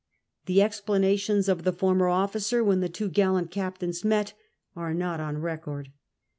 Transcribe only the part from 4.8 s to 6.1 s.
not on recoi d.